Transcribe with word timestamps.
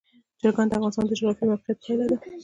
چرګان 0.39 0.67
د 0.67 0.71
افغانستان 0.77 1.05
د 1.07 1.11
جغرافیایي 1.19 1.49
موقیعت 1.51 1.77
پایله 1.83 2.05
ده. 2.09 2.17